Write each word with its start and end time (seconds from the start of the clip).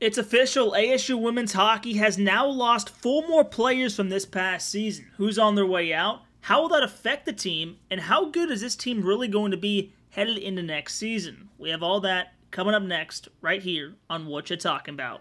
It's 0.00 0.16
official. 0.16 0.72
ASU 0.72 1.20
women's 1.20 1.52
hockey 1.52 1.92
has 1.98 2.16
now 2.16 2.46
lost 2.46 2.88
four 2.88 3.28
more 3.28 3.44
players 3.44 3.94
from 3.94 4.08
this 4.08 4.24
past 4.24 4.70
season. 4.70 5.06
Who's 5.18 5.38
on 5.38 5.56
their 5.56 5.66
way 5.66 5.92
out? 5.92 6.22
How 6.40 6.62
will 6.62 6.70
that 6.70 6.82
affect 6.82 7.26
the 7.26 7.34
team? 7.34 7.76
And 7.90 8.00
how 8.00 8.30
good 8.30 8.50
is 8.50 8.62
this 8.62 8.74
team 8.74 9.02
really 9.02 9.28
going 9.28 9.50
to 9.50 9.58
be 9.58 9.92
headed 10.08 10.38
into 10.38 10.62
next 10.62 10.94
season? 10.94 11.50
We 11.58 11.68
have 11.68 11.82
all 11.82 12.00
that 12.00 12.32
coming 12.50 12.74
up 12.74 12.82
next, 12.82 13.28
right 13.42 13.60
here 13.60 13.92
on 14.08 14.24
What 14.24 14.48
You're 14.48 14.56
Talking 14.56 14.94
About. 14.94 15.20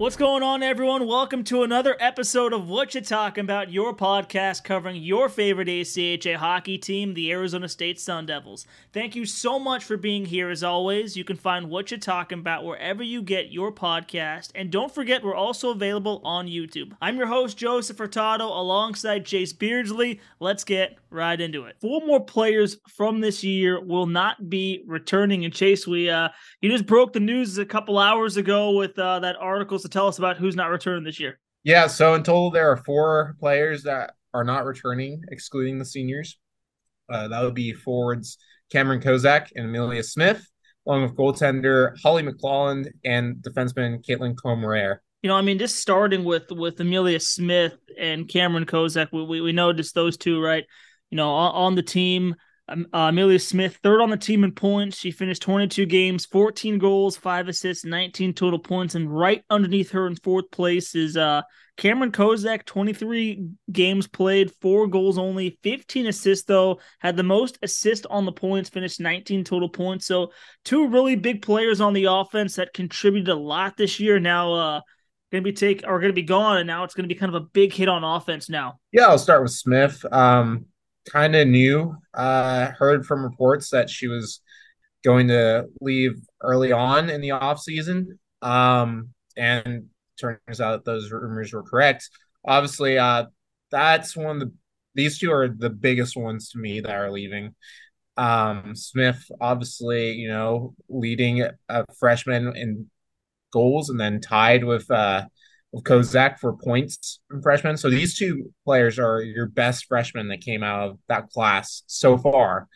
What's 0.00 0.16
going 0.16 0.42
on, 0.42 0.62
everyone? 0.62 1.06
Welcome 1.06 1.44
to 1.44 1.62
another 1.62 1.94
episode 2.00 2.54
of 2.54 2.70
What 2.70 2.94
You 2.94 3.02
Talking 3.02 3.44
About, 3.44 3.70
your 3.70 3.94
podcast 3.94 4.64
covering 4.64 4.96
your 4.96 5.28
favorite 5.28 5.68
ACHA 5.68 6.36
hockey 6.36 6.78
team, 6.78 7.12
the 7.12 7.30
Arizona 7.30 7.68
State 7.68 8.00
Sun 8.00 8.24
Devils. 8.24 8.66
Thank 8.94 9.14
you 9.14 9.26
so 9.26 9.58
much 9.58 9.84
for 9.84 9.98
being 9.98 10.24
here 10.24 10.48
as 10.48 10.64
always. 10.64 11.18
You 11.18 11.24
can 11.24 11.36
find 11.36 11.68
What 11.68 11.90
You 11.90 11.98
Talking 11.98 12.38
About 12.38 12.64
wherever 12.64 13.02
you 13.02 13.20
get 13.20 13.52
your 13.52 13.70
podcast. 13.70 14.52
And 14.54 14.70
don't 14.70 14.90
forget, 14.90 15.22
we're 15.22 15.34
also 15.34 15.68
available 15.68 16.22
on 16.24 16.48
YouTube. 16.48 16.92
I'm 17.02 17.18
your 17.18 17.26
host, 17.26 17.58
Joseph 17.58 17.98
Furtado, 17.98 18.48
alongside 18.48 19.26
Chase 19.26 19.52
Beardsley. 19.52 20.18
Let's 20.38 20.64
get 20.64 20.96
right 21.10 21.38
into 21.38 21.64
it. 21.64 21.76
Four 21.78 22.06
more 22.06 22.24
players 22.24 22.78
from 22.88 23.20
this 23.20 23.44
year 23.44 23.78
will 23.78 24.06
not 24.06 24.48
be 24.48 24.82
returning. 24.86 25.44
And 25.44 25.52
Chase, 25.52 25.86
we 25.86 26.08
uh, 26.08 26.30
you 26.62 26.70
just 26.70 26.86
broke 26.86 27.12
the 27.12 27.20
news 27.20 27.58
a 27.58 27.66
couple 27.66 27.98
hours 27.98 28.38
ago 28.38 28.70
with 28.70 28.98
uh, 28.98 29.20
that 29.20 29.36
article 29.36 29.78
tell 29.90 30.06
us 30.06 30.18
about 30.18 30.36
who's 30.36 30.56
not 30.56 30.70
returning 30.70 31.04
this 31.04 31.20
year. 31.20 31.38
Yeah, 31.62 31.86
so 31.86 32.14
in 32.14 32.22
total, 32.22 32.50
there 32.50 32.70
are 32.70 32.76
four 32.78 33.36
players 33.38 33.82
that 33.82 34.14
are 34.32 34.44
not 34.44 34.64
returning, 34.64 35.22
excluding 35.30 35.78
the 35.78 35.84
seniors. 35.84 36.38
Uh, 37.08 37.28
that 37.28 37.42
would 37.42 37.54
be 37.54 37.72
forwards 37.72 38.38
Cameron 38.70 39.00
Kozak 39.00 39.48
and 39.54 39.66
Amelia 39.66 40.02
Smith, 40.02 40.46
along 40.86 41.02
with 41.02 41.16
goaltender 41.16 41.92
Holly 42.02 42.22
McClelland 42.22 42.88
and 43.04 43.36
defenseman 43.36 44.04
Caitlin 44.06 44.34
Comarer. 44.34 44.98
You 45.22 45.28
know, 45.28 45.36
I 45.36 45.42
mean, 45.42 45.58
just 45.58 45.76
starting 45.76 46.24
with 46.24 46.50
with 46.50 46.80
Amelia 46.80 47.20
Smith 47.20 47.76
and 47.98 48.26
Cameron 48.26 48.64
Kozak, 48.64 49.08
we, 49.12 49.22
we, 49.24 49.40
we 49.40 49.52
noticed 49.52 49.94
those 49.94 50.16
two, 50.16 50.40
right? 50.40 50.64
You 51.10 51.16
know, 51.16 51.30
on, 51.30 51.54
on 51.54 51.74
the 51.74 51.82
team, 51.82 52.36
uh, 52.70 52.98
Amelia 53.08 53.38
Smith, 53.38 53.78
third 53.82 54.00
on 54.00 54.10
the 54.10 54.16
team 54.16 54.44
in 54.44 54.52
points. 54.52 54.96
She 54.96 55.10
finished 55.10 55.42
22 55.42 55.86
games, 55.86 56.26
14 56.26 56.78
goals, 56.78 57.16
five 57.16 57.48
assists, 57.48 57.84
19 57.84 58.34
total 58.34 58.58
points. 58.58 58.94
And 58.94 59.14
right 59.14 59.42
underneath 59.50 59.90
her 59.90 60.06
in 60.06 60.16
fourth 60.16 60.50
place 60.50 60.94
is 60.94 61.16
uh, 61.16 61.42
Cameron 61.76 62.12
Kozak, 62.12 62.64
23 62.64 63.48
games 63.72 64.06
played, 64.06 64.52
four 64.60 64.86
goals 64.86 65.18
only, 65.18 65.58
15 65.62 66.06
assists, 66.06 66.44
though. 66.46 66.80
Had 66.98 67.16
the 67.16 67.22
most 67.22 67.58
assist 67.62 68.06
on 68.10 68.24
the 68.24 68.32
points, 68.32 68.70
finished 68.70 69.00
19 69.00 69.44
total 69.44 69.68
points. 69.68 70.06
So, 70.06 70.32
two 70.64 70.88
really 70.88 71.16
big 71.16 71.42
players 71.42 71.80
on 71.80 71.92
the 71.92 72.04
offense 72.04 72.56
that 72.56 72.74
contributed 72.74 73.28
a 73.28 73.34
lot 73.34 73.76
this 73.76 73.98
year. 73.98 74.20
Now, 74.20 74.52
uh, 74.54 74.80
going 75.32 75.44
to 75.44 75.50
be 75.50 75.54
take 75.54 75.86
are 75.86 76.00
going 76.00 76.10
to 76.10 76.14
be 76.14 76.22
gone, 76.22 76.58
and 76.58 76.66
now 76.66 76.84
it's 76.84 76.94
going 76.94 77.08
to 77.08 77.14
be 77.14 77.18
kind 77.18 77.34
of 77.34 77.42
a 77.42 77.46
big 77.46 77.72
hit 77.72 77.88
on 77.88 78.04
offense 78.04 78.48
now. 78.48 78.78
Yeah, 78.92 79.06
I'll 79.06 79.18
start 79.18 79.42
with 79.42 79.52
Smith. 79.52 80.04
Um, 80.10 80.66
kind 81.08 81.34
of 81.34 81.48
knew, 81.48 81.96
uh, 82.14 82.70
heard 82.72 83.06
from 83.06 83.24
reports 83.24 83.70
that 83.70 83.90
she 83.90 84.08
was 84.08 84.40
going 85.04 85.28
to 85.28 85.66
leave 85.80 86.20
early 86.42 86.72
on 86.72 87.08
in 87.08 87.20
the 87.20 87.32
off 87.32 87.60
season. 87.60 88.18
Um, 88.42 89.10
and 89.36 89.86
turns 90.18 90.60
out 90.60 90.84
those 90.84 91.10
rumors 91.10 91.52
were 91.52 91.62
correct. 91.62 92.10
Obviously, 92.44 92.98
uh, 92.98 93.26
that's 93.70 94.16
one 94.16 94.36
of 94.36 94.40
the 94.40 94.52
these 94.94 95.18
two 95.18 95.30
are 95.32 95.48
the 95.48 95.70
biggest 95.70 96.16
ones 96.16 96.50
to 96.50 96.58
me 96.58 96.80
that 96.80 96.90
are 96.90 97.12
leaving. 97.12 97.54
Um, 98.16 98.74
Smith, 98.74 99.30
obviously, 99.40 100.12
you 100.12 100.28
know, 100.28 100.74
leading 100.88 101.48
a 101.68 101.84
freshman 101.98 102.56
in 102.56 102.90
goals 103.52 103.88
and 103.88 103.98
then 103.98 104.20
tied 104.20 104.64
with 104.64 104.90
uh 104.90 105.24
of 105.74 105.82
Kozak 105.82 106.38
for 106.38 106.56
points 106.56 107.20
from 107.28 107.42
freshmen. 107.42 107.76
So 107.76 107.90
these 107.90 108.16
two 108.16 108.52
players 108.64 108.98
are 108.98 109.22
your 109.22 109.46
best 109.46 109.86
freshmen 109.86 110.28
that 110.28 110.40
came 110.40 110.62
out 110.62 110.90
of 110.90 110.98
that 111.08 111.30
class 111.30 111.82
so 111.86 112.18
far. 112.18 112.68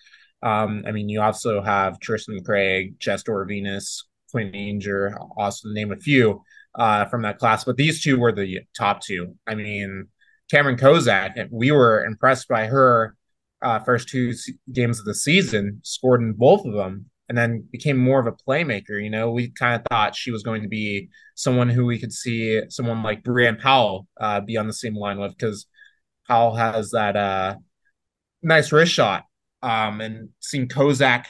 Um, 0.42 0.84
I 0.86 0.92
mean, 0.92 1.08
you 1.08 1.20
also 1.20 1.62
have 1.62 1.98
Tristan 1.98 2.44
Craig, 2.44 2.94
Jess 2.98 3.24
Venus, 3.26 4.06
Quinn 4.30 4.54
Anger, 4.54 5.16
also 5.36 5.68
name 5.70 5.92
a 5.92 5.96
few 5.96 6.42
uh, 6.74 7.06
from 7.06 7.22
that 7.22 7.38
class. 7.38 7.64
But 7.64 7.76
these 7.76 8.02
two 8.02 8.18
were 8.18 8.32
the 8.32 8.60
top 8.76 9.00
two. 9.00 9.36
I 9.46 9.54
mean, 9.54 10.08
Cameron 10.50 10.76
Kozak, 10.76 11.48
we 11.50 11.70
were 11.70 12.04
impressed 12.04 12.48
by 12.48 12.66
her 12.66 13.16
uh, 13.62 13.78
first 13.80 14.08
two 14.08 14.34
games 14.70 14.98
of 14.98 15.06
the 15.06 15.14
season, 15.14 15.80
scored 15.82 16.20
in 16.20 16.34
both 16.34 16.66
of 16.66 16.74
them 16.74 17.06
and 17.28 17.38
then 17.38 17.66
became 17.70 17.96
more 17.96 18.20
of 18.20 18.26
a 18.26 18.32
playmaker. 18.32 19.02
You 19.02 19.10
know, 19.10 19.30
we 19.30 19.48
kind 19.48 19.74
of 19.74 19.86
thought 19.90 20.16
she 20.16 20.30
was 20.30 20.42
going 20.42 20.62
to 20.62 20.68
be 20.68 21.08
someone 21.34 21.68
who 21.68 21.86
we 21.86 21.98
could 21.98 22.12
see 22.12 22.60
someone 22.68 23.02
like 23.02 23.22
Brianne 23.22 23.60
Powell 23.60 24.06
uh, 24.20 24.40
be 24.40 24.56
on 24.56 24.66
the 24.66 24.72
same 24.72 24.94
line 24.94 25.18
with 25.18 25.36
because 25.36 25.66
Powell 26.28 26.54
has 26.54 26.90
that 26.90 27.16
uh, 27.16 27.56
nice 28.42 28.72
wrist 28.72 28.92
shot. 28.92 29.24
Um, 29.62 30.02
and 30.02 30.28
seeing 30.40 30.68
Kozak 30.68 31.24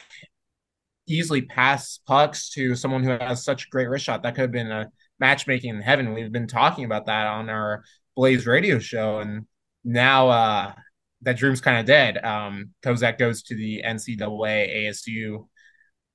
easily 1.07 1.41
pass 1.41 1.99
pucks 2.05 2.49
to 2.51 2.75
someone 2.75 3.03
who 3.03 3.11
has 3.11 3.43
such 3.43 3.65
a 3.65 3.69
great 3.69 3.87
wrist 3.87 4.05
shot, 4.05 4.23
that 4.23 4.35
could 4.35 4.41
have 4.41 4.51
been 4.51 4.71
a 4.71 4.91
matchmaking 5.19 5.69
in 5.69 5.81
heaven. 5.81 6.13
We've 6.13 6.31
been 6.31 6.47
talking 6.47 6.83
about 6.83 7.05
that 7.05 7.27
on 7.27 7.49
our 7.49 7.83
Blaze 8.15 8.45
radio 8.45 8.79
show, 8.79 9.19
and 9.19 9.45
now 9.85 10.29
uh, 10.29 10.73
that 11.21 11.37
dream's 11.37 11.61
kind 11.61 11.79
of 11.79 11.85
dead. 11.85 12.17
Um, 12.23 12.71
Kozak 12.83 13.17
goes 13.17 13.43
to 13.43 13.55
the 13.55 13.83
NCAA 13.85 14.87
ASU 14.87 15.47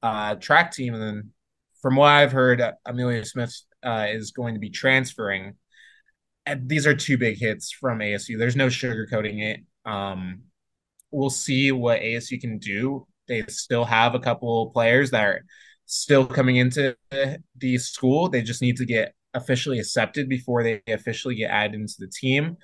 uh, 0.03 0.35
track 0.37 0.73
team. 0.73 0.95
And 0.95 1.03
then 1.03 1.31
from 1.81 1.97
what 1.97 2.09
I've 2.09 2.33
heard, 2.33 2.63
Amelia 2.87 3.25
Smith 3.25 3.55
uh, 3.83 4.07
is 4.11 4.31
going 4.33 4.55
to 4.55 4.61
be 4.61 4.71
transferring. 4.71 5.55
And 6.47 6.69
these 6.69 6.87
are 6.87 6.95
two 6.95 7.19
big 7.19 7.39
hits 7.39 7.73
from 7.73 7.99
ASU. 7.99 8.39
There's 8.39 8.57
no 8.57 8.69
sugarcoating 8.69 9.43
it. 9.43 9.61
Um, 9.85 10.43
we'll 11.11 11.31
see 11.31 11.73
what 11.73 12.01
ASU 12.01 12.41
can 12.41 12.59
do. 12.59 13.07
They 13.29 13.45
still 13.49 13.85
have 13.85 14.15
a 14.15 14.21
couple 14.21 14.71
players 14.71 15.11
that 15.11 15.25
are 15.25 15.45
still 15.87 16.27
coming 16.27 16.57
into 16.57 16.97
the 17.57 17.79
school. 17.79 18.29
They 18.29 18.43
just 18.43 18.63
need 18.63 18.77
to 18.77 18.87
get 18.87 19.15
officially 19.35 19.79
accepted 19.79 20.29
before 20.29 20.63
they 20.63 20.83
officially 20.89 21.37
get 21.37 21.51
added 21.51 21.81
into 21.81 21.95
the 21.99 22.09
team. 22.09 22.57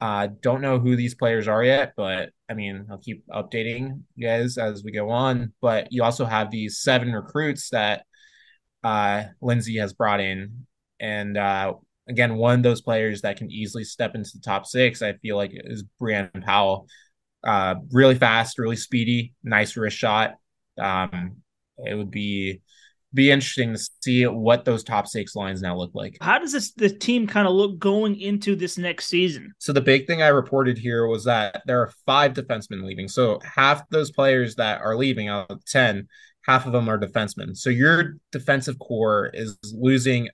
Uh, 0.00 0.28
don't 0.40 0.60
know 0.60 0.78
who 0.78 0.94
these 0.94 1.14
players 1.14 1.48
are 1.48 1.64
yet, 1.64 1.92
but 1.96 2.30
I 2.48 2.54
mean, 2.54 2.86
I'll 2.90 2.98
keep 2.98 3.26
updating 3.28 4.02
you 4.14 4.26
guys 4.26 4.56
as 4.56 4.84
we 4.84 4.92
go 4.92 5.10
on. 5.10 5.52
But 5.60 5.88
you 5.90 6.04
also 6.04 6.24
have 6.24 6.50
these 6.50 6.78
seven 6.78 7.12
recruits 7.12 7.70
that 7.70 8.04
uh, 8.84 9.24
Lindsay 9.40 9.78
has 9.78 9.92
brought 9.92 10.20
in. 10.20 10.66
And 11.00 11.36
uh, 11.36 11.74
again, 12.08 12.36
one 12.36 12.54
of 12.54 12.62
those 12.62 12.80
players 12.80 13.22
that 13.22 13.36
can 13.36 13.50
easily 13.50 13.84
step 13.84 14.14
into 14.14 14.30
the 14.34 14.40
top 14.40 14.66
six, 14.66 15.02
I 15.02 15.14
feel 15.14 15.36
like, 15.36 15.50
is 15.52 15.84
Brianne 16.00 16.44
Powell. 16.44 16.86
Uh, 17.44 17.76
really 17.92 18.16
fast, 18.16 18.58
really 18.58 18.76
speedy, 18.76 19.34
nice 19.42 19.76
wrist 19.76 19.96
shot. 19.96 20.34
Um, 20.80 21.38
it 21.78 21.94
would 21.94 22.10
be 22.10 22.60
be 23.14 23.30
interesting 23.30 23.72
to 23.72 23.80
see 24.02 24.26
what 24.26 24.64
those 24.64 24.84
top 24.84 25.06
six 25.06 25.34
lines 25.34 25.62
now 25.62 25.76
look 25.76 25.90
like. 25.94 26.18
How 26.20 26.38
does 26.38 26.52
this 26.52 26.72
the 26.72 26.90
team 26.90 27.26
kind 27.26 27.48
of 27.48 27.54
look 27.54 27.78
going 27.78 28.20
into 28.20 28.54
this 28.54 28.76
next 28.76 29.06
season? 29.06 29.52
So 29.58 29.72
the 29.72 29.80
big 29.80 30.06
thing 30.06 30.22
I 30.22 30.28
reported 30.28 30.76
here 30.76 31.06
was 31.06 31.24
that 31.24 31.62
there 31.66 31.80
are 31.80 31.92
five 32.04 32.34
defensemen 32.34 32.84
leaving. 32.84 33.08
So 33.08 33.40
half 33.42 33.88
those 33.88 34.10
players 34.10 34.56
that 34.56 34.82
are 34.82 34.96
leaving 34.96 35.28
out 35.28 35.50
of 35.50 35.64
ten, 35.64 36.08
half 36.44 36.66
of 36.66 36.72
them 36.72 36.88
are 36.88 36.98
defensemen. 36.98 37.56
So 37.56 37.70
your 37.70 38.16
defensive 38.30 38.78
core 38.78 39.30
is 39.32 39.56
losing. 39.72 40.28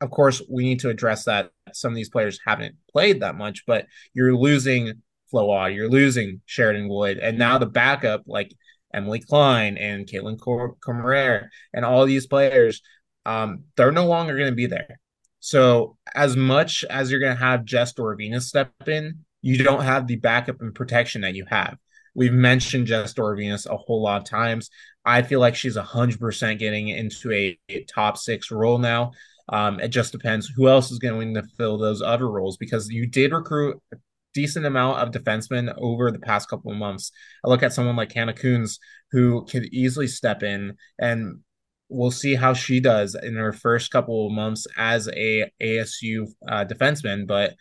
Of 0.00 0.10
course, 0.10 0.42
we 0.48 0.64
need 0.64 0.80
to 0.80 0.90
address 0.90 1.24
that. 1.24 1.50
Some 1.72 1.92
of 1.92 1.96
these 1.96 2.10
players 2.10 2.38
haven't 2.46 2.76
played 2.90 3.20
that 3.20 3.36
much, 3.36 3.64
but 3.66 3.86
you're 4.14 4.36
losing 4.36 5.02
Floa, 5.30 5.70
you're 5.70 5.88
losing 5.88 6.42
Sheridan 6.44 6.88
Wood, 6.88 7.18
and 7.18 7.38
now 7.38 7.56
the 7.58 7.66
backup 7.66 8.22
like 8.26 8.52
Emily 8.94 9.20
Klein 9.20 9.76
and 9.76 10.06
Caitlin 10.06 10.38
Comarer 10.38 11.48
and 11.72 11.84
all 11.84 12.04
these 12.04 12.26
players, 12.26 12.82
um, 13.24 13.64
they're 13.76 13.92
no 13.92 14.06
longer 14.06 14.36
going 14.36 14.50
to 14.50 14.56
be 14.56 14.66
there. 14.66 15.00
So 15.40 15.96
as 16.14 16.36
much 16.36 16.84
as 16.88 17.10
you're 17.10 17.20
going 17.20 17.36
to 17.36 17.42
have 17.42 17.64
Jess 17.64 17.92
Venus 17.96 18.48
step 18.48 18.72
in, 18.86 19.24
you 19.40 19.62
don't 19.62 19.82
have 19.82 20.06
the 20.06 20.16
backup 20.16 20.60
and 20.60 20.74
protection 20.74 21.22
that 21.22 21.34
you 21.34 21.44
have. 21.48 21.76
We've 22.14 22.32
mentioned 22.32 22.86
Jess 22.86 23.14
Venus 23.14 23.66
a 23.66 23.76
whole 23.76 24.02
lot 24.02 24.22
of 24.22 24.28
times. 24.28 24.70
I 25.04 25.22
feel 25.22 25.40
like 25.40 25.56
she's 25.56 25.76
100% 25.76 26.58
getting 26.58 26.88
into 26.88 27.32
a, 27.32 27.58
a 27.68 27.84
top 27.84 28.18
six 28.18 28.50
role 28.50 28.78
now. 28.78 29.12
Um, 29.48 29.80
it 29.80 29.88
just 29.88 30.12
depends 30.12 30.46
who 30.46 30.68
else 30.68 30.90
is 30.90 30.98
going 30.98 31.34
to 31.34 31.42
fill 31.58 31.76
those 31.76 32.02
other 32.02 32.28
roles 32.28 32.56
because 32.56 32.88
you 32.88 33.06
did 33.06 33.32
recruit 33.32 33.80
decent 34.34 34.66
amount 34.66 34.98
of 34.98 35.10
defensemen 35.10 35.74
over 35.78 36.10
the 36.10 36.18
past 36.18 36.48
couple 36.48 36.70
of 36.70 36.78
months. 36.78 37.12
I 37.44 37.48
look 37.48 37.62
at 37.62 37.72
someone 37.72 37.96
like 37.96 38.12
Hannah 38.12 38.34
Coons, 38.34 38.78
who 39.10 39.44
could 39.44 39.66
easily 39.66 40.06
step 40.06 40.42
in 40.42 40.76
and 40.98 41.40
we'll 41.92 42.10
see 42.10 42.34
how 42.34 42.54
she 42.54 42.80
does 42.80 43.14
in 43.14 43.36
her 43.36 43.52
first 43.52 43.90
couple 43.90 44.26
of 44.26 44.32
months 44.32 44.66
as 44.76 45.08
a 45.08 45.50
ASU 45.62 46.26
uh, 46.48 46.64
defenseman. 46.64 47.26
But 47.26 47.54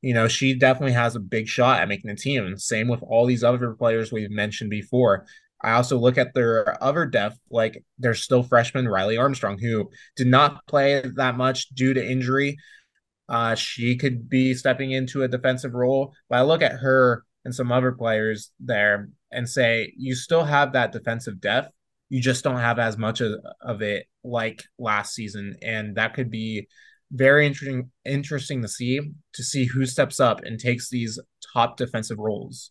you 0.00 0.14
know, 0.14 0.28
she 0.28 0.54
definitely 0.54 0.92
has 0.92 1.16
a 1.16 1.20
big 1.20 1.48
shot 1.48 1.80
at 1.80 1.88
making 1.88 2.08
the 2.08 2.16
team. 2.16 2.56
Same 2.56 2.86
with 2.86 3.02
all 3.02 3.26
these 3.26 3.42
other 3.42 3.74
players 3.74 4.12
we've 4.12 4.30
mentioned 4.30 4.70
before. 4.70 5.26
I 5.60 5.72
also 5.72 5.98
look 5.98 6.18
at 6.18 6.34
their 6.34 6.80
other 6.82 7.04
depth, 7.04 7.36
like 7.50 7.82
there's 7.98 8.22
still 8.22 8.44
freshman 8.44 8.86
Riley 8.86 9.16
Armstrong, 9.16 9.58
who 9.58 9.90
did 10.14 10.28
not 10.28 10.64
play 10.68 11.02
that 11.16 11.36
much 11.36 11.68
due 11.70 11.94
to 11.94 12.10
injury. 12.10 12.58
Uh, 13.28 13.54
she 13.54 13.96
could 13.96 14.28
be 14.28 14.54
stepping 14.54 14.92
into 14.92 15.22
a 15.22 15.28
defensive 15.28 15.74
role, 15.74 16.14
but 16.28 16.38
I 16.38 16.42
look 16.42 16.62
at 16.62 16.80
her 16.80 17.24
and 17.44 17.54
some 17.54 17.70
other 17.70 17.92
players 17.92 18.50
there 18.58 19.10
and 19.30 19.48
say 19.48 19.92
you 19.96 20.14
still 20.14 20.44
have 20.44 20.72
that 20.72 20.92
defensive 20.92 21.40
depth. 21.40 21.70
You 22.08 22.22
just 22.22 22.42
don't 22.42 22.56
have 22.58 22.78
as 22.78 22.96
much 22.96 23.20
of, 23.20 23.34
of 23.60 23.82
it 23.82 24.06
like 24.24 24.64
last 24.78 25.14
season, 25.14 25.56
and 25.62 25.96
that 25.96 26.14
could 26.14 26.30
be 26.30 26.66
very 27.10 27.46
interesting 27.46 27.90
interesting 28.04 28.62
to 28.62 28.68
see 28.68 29.00
to 29.34 29.42
see 29.42 29.64
who 29.64 29.86
steps 29.86 30.20
up 30.20 30.42
and 30.42 30.58
takes 30.58 30.88
these 30.88 31.18
top 31.52 31.76
defensive 31.76 32.18
roles. 32.18 32.70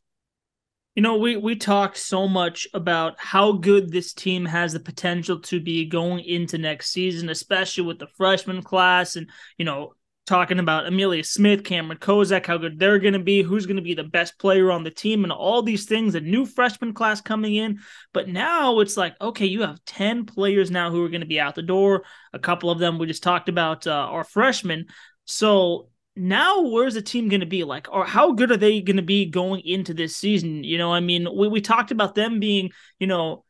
You 0.96 1.04
know, 1.04 1.18
we 1.18 1.38
we 1.38 1.56
talked 1.56 1.98
so 1.98 2.28
much 2.28 2.68
about 2.74 3.20
how 3.20 3.52
good 3.52 3.92
this 3.92 4.14
team 4.14 4.46
has 4.46 4.74
the 4.74 4.80
potential 4.80 5.40
to 5.42 5.60
be 5.60 5.86
going 5.86 6.26
into 6.26 6.58
next 6.58 6.92
season, 6.92 7.30
especially 7.30 7.84
with 7.84 8.00
the 8.00 8.08
freshman 8.18 8.64
class 8.64 9.16
and, 9.16 9.30
you 9.60 9.66
know, 9.66 9.94
talking 10.28 10.60
about 10.60 10.86
Amelia 10.86 11.24
Smith, 11.24 11.64
Cameron 11.64 11.98
Kozak, 11.98 12.46
how 12.46 12.58
good 12.58 12.78
they're 12.78 13.00
going 13.00 13.14
to 13.14 13.20
be, 13.20 13.42
who's 13.42 13.66
going 13.66 13.78
to 13.78 13.82
be 13.82 13.94
the 13.94 14.04
best 14.04 14.38
player 14.38 14.72
on 14.72 14.84
the 14.84 14.92
team, 14.92 15.24
and 15.24 15.32
all 15.32 15.64
these 15.64 15.86
things. 15.86 16.14
A 16.14 16.22
new 16.22 16.46
freshman 16.46 16.94
class 16.94 17.22
coming 17.22 17.56
in, 17.56 17.80
but 18.14 18.28
now 18.28 18.80
it's 18.82 18.98
like, 18.98 19.16
okay, 19.20 19.46
you 19.46 19.62
have 19.62 19.84
ten 19.86 20.26
players 20.26 20.70
now 20.70 20.92
who 20.92 21.04
are 21.04 21.10
going 21.10 21.22
to 21.22 21.28
be 21.28 21.40
out 21.40 21.56
the 21.56 21.64
door. 21.64 22.04
A 22.34 22.40
couple 22.40 22.70
of 22.70 22.78
them 22.78 23.00
we 23.00 23.08
just 23.08 23.24
talked 23.24 23.50
about 23.50 23.88
uh, 23.88 23.92
are 23.92 24.24
freshmen. 24.24 24.86
So 25.26 25.90
now 26.18 26.62
where's 26.62 26.96
the 26.96 27.02
team 27.02 27.30
going 27.30 27.42
to 27.42 27.46
be 27.46 27.64
like 27.64 27.88
or 27.92 28.04
how 28.04 28.32
good 28.32 28.52
are 28.52 28.58
they 28.58 28.82
going 28.82 28.98
to 28.98 29.04
be 29.04 29.26
going 29.28 29.62
into 29.62 29.94
this 29.94 30.16
season 30.16 30.64
you 30.64 30.76
know 30.76 30.92
i 30.92 31.00
mean 31.00 31.28
we, 31.32 31.48
we 31.48 31.62
talked 31.62 31.92
about 31.92 32.16
them 32.16 32.40
being 32.40 32.72
you 32.98 33.06
know 33.06 33.46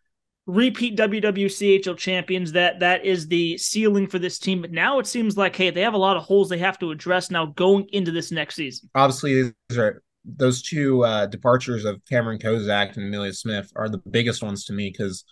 repeat 0.47 0.97
WWCHL 0.97 1.97
champions. 1.97 2.53
That 2.53 2.79
that 2.79 3.05
is 3.05 3.27
the 3.27 3.57
ceiling 3.57 4.07
for 4.07 4.17
this 4.17 4.39
team. 4.39 4.61
But 4.61 4.71
now 4.71 4.97
it 4.99 5.05
seems 5.05 5.38
like 5.38 5.55
hey, 5.55 5.69
they 5.69 5.81
have 5.81 5.94
a 5.94 5.99
lot 5.99 6.17
of 6.17 6.23
holes 6.23 6.49
they 6.49 6.57
have 6.57 6.79
to 6.79 6.91
address 6.91 7.29
now 7.29 7.47
going 7.47 7.88
into 7.91 8.11
this 8.11 8.31
next 8.31 8.55
season. 8.55 8.89
Obviously, 8.95 9.53
those 9.69 9.77
are 9.77 10.01
those 10.25 10.61
two 10.61 11.05
uh, 11.05 11.25
departures 11.27 11.85
of 11.85 12.01
Cameron 12.09 12.39
Kozak 12.39 12.97
and 12.97 13.05
Amelia 13.05 13.33
Smith 13.33 13.71
are 13.75 13.88
the 13.88 13.99
biggest 14.09 14.41
ones 14.41 14.65
to 14.65 14.73
me 14.73 14.89
because 14.91 15.23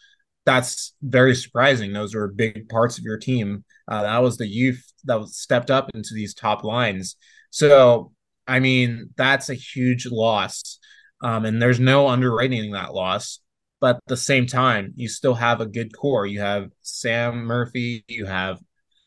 that's 0.46 0.94
very 1.02 1.36
surprising. 1.36 1.92
Those 1.92 2.16
were 2.16 2.28
big 2.28 2.70
parts 2.70 2.98
of 2.98 3.04
your 3.04 3.18
team. 3.18 3.66
Uh, 3.88 4.04
that 4.04 4.20
was 4.20 4.38
the 4.38 4.48
youth 4.48 4.84
that 5.06 5.20
was 5.20 5.38
stepped 5.38 5.72
up 5.72 5.90
into 5.94 6.14
these 6.14 6.34
top 6.34 6.64
lines. 6.64 7.16
So, 7.50 8.14
I 8.48 8.60
mean, 8.60 9.10
that's 9.18 9.50
a 9.50 9.56
huge 9.56 10.08
loss. 10.10 10.80
Um, 11.22 11.46
and 11.46 11.62
there's 11.62 11.80
no 11.80 12.08
underwriting 12.08 12.72
that 12.72 12.94
loss 12.94 13.40
but 13.86 13.98
at 13.98 14.08
the 14.08 14.18
same 14.18 14.48
time, 14.48 14.94
you 14.96 15.08
still 15.08 15.36
have 15.36 15.62
a 15.62 15.66
good 15.68 15.96
core. 15.96 16.26
You 16.26 16.40
have 16.40 16.72
Sam 16.82 17.46
Murphy, 17.46 18.04
you 18.08 18.26
have 18.26 18.58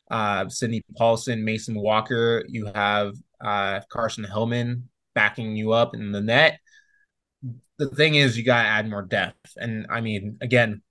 uh, 0.09 0.47
Sydney 0.47 0.83
Paulson, 0.97 1.43
Mason 1.43 1.75
Walker, 1.75 2.45
you 2.47 2.71
have 2.73 3.13
uh, 3.41 3.81
Carson 3.91 4.23
Hillman 4.23 4.87
backing 5.13 5.57
you 5.57 5.73
up 5.73 5.95
in 5.95 6.13
the 6.13 6.21
net. 6.21 6.61
The 7.77 7.89
thing 7.89 8.15
is, 8.15 8.37
you 8.37 8.45
got 8.45 8.63
to 8.63 8.69
add 8.69 8.89
more 8.89 9.01
depth. 9.01 9.51
And 9.57 9.85
I 9.89 9.99
mean, 9.99 10.37
again, 10.39 10.81